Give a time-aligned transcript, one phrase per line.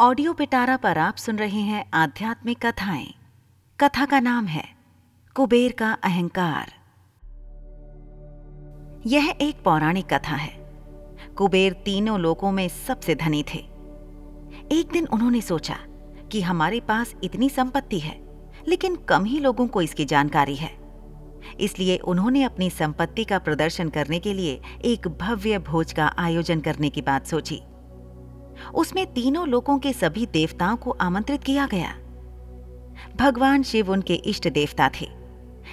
[0.00, 3.14] Audio पिटारा पर आप सुन रहे हैं आध्यात्मिक कथाएँ।
[3.80, 4.64] कथा का नाम है,
[5.34, 6.72] कुबेर का अहंकार।
[9.06, 10.52] यह एक पौराणिक कथा है।
[11.36, 13.58] कुबेर तीनों लोकों में सबसे धनी थे।
[14.72, 15.76] एक दिन उन्होंने सोचा
[16.32, 18.20] कि हमारे पास इतनी संपत्ति है,
[18.68, 20.70] लेकिन कम ही लोगों को इसकी जानकारी है।
[21.60, 26.90] इसलिए उन्होंने अपनी संपत्ति का प्रदर्शन करने के लिए एक भव्य भोज का आयोजन करने
[26.90, 27.60] की बात सोची।
[28.74, 31.94] उसमें तीनों लोगों के सभी देवताओं को आमंत्रित किया गया।
[33.16, 35.08] भगवान शिव उनके इष्ट देवता थे।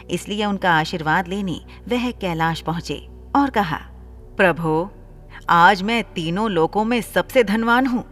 [0.10, 3.78] इसलिए उनका आशीर्वाद लेने वह कैलाश पहुँचे और कहा,
[4.38, 4.88] प्रभु,
[5.50, 8.04] आज मैं तीनों लोकों में सबसे धनवान हूँ।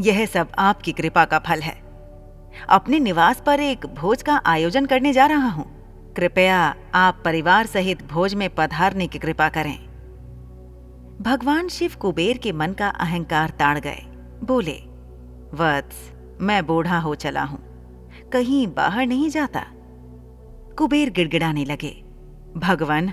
[0.00, 1.76] यह सब आपकी कृपा का फल है।
[2.68, 5.66] अपने निवास पर एक भोज का आयोजन करने जा रहा हूँ।
[6.14, 9.78] कृपया आप परिवार सहित भोज में पधारने की कृपा करें
[11.22, 14.02] भगवान शिव कुबेर के मन का अहंकार ताड़ गए।
[14.42, 14.76] बोले,
[15.54, 15.96] वत्स,
[16.40, 17.58] मैं बूढ़ा हो चला हूँ।
[18.32, 19.64] कहीं बाहर नहीं जाता।
[20.78, 21.90] कुबेर गिड़गिड़ाने लगे,
[22.56, 23.12] भगवान,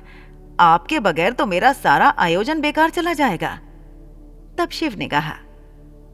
[0.59, 3.59] आपके बगैर तो मेरा सारा आयोजन बेकार चला जाएगा।
[4.58, 5.36] तब शिव ने कहा,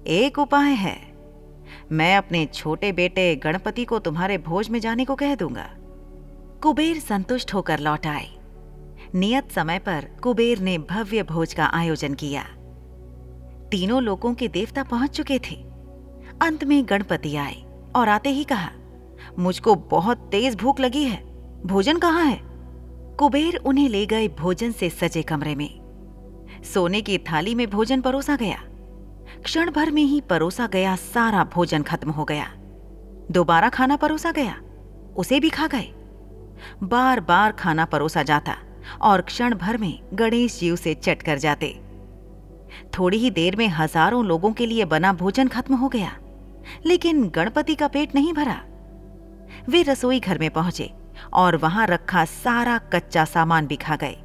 [0.08, 0.98] एक उपाय है।
[1.92, 5.70] मैं अपने छोटे बेटे गणपति को तुम्हारे भोज में जाने को कह दूँगा।
[6.64, 8.28] कुबेर संतुष्ट होकर लौट आए।
[9.16, 12.46] नियत समय पर कुबेर ने भव्य भोज का आयोजन किया।
[13.72, 15.56] तीनों लोगों के देवता पहुँच चुके थे।
[16.42, 17.56] अंत में गणपति आए
[17.96, 18.70] और आते ही कहा,
[19.40, 21.18] मुझको बहुत तेज भूख लगी है।
[21.66, 22.40] भोजन कहाँ है?
[23.18, 25.80] कुबेर उन्हें ले गए भोजन से सजे कमरे में।
[26.74, 28.58] सोने की थाली में भोजन परोसा गया।
[29.44, 32.48] क्षण भर में ही परोसा गया सारा भोजन खत्म हो गया।
[33.32, 34.56] दोबारा खाना परोसा गया।
[35.18, 35.94] उसे भी खा गए।
[36.84, 38.56] बार बार खाना परोसा जाता
[39.02, 41.91] और क्षण भर में गणेश जी उसे चट कर जाते।
[42.94, 46.12] थोड़ी ही देर में हज़ारों लोगों के लिए बना भोजन खत्म हो गया,
[46.86, 48.60] लेकिन गणपति का पेट नहीं भरा।
[49.70, 50.92] वे रसोई घर में पहुँचे
[51.34, 54.18] और वहाँ रखा सारा कच्चा सामान भी खा गए।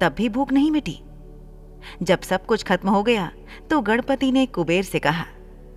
[0.00, 0.98] तब भी भूख नहीं मिटी।
[2.02, 3.30] जब सब कुछ खत्म हो गया
[3.70, 5.24] तो गणपति ने कुबेर से कहा,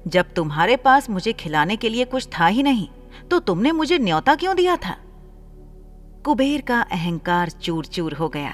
[0.07, 2.88] जब तुम्हारे पास मुझे खिलाने के लिए कुछ था ही नहीं
[3.30, 4.96] तो तुमने मुझे न्योता क्यों दिया था?
[6.25, 8.53] कुबेर का अहंकार चूर चूर हो गया।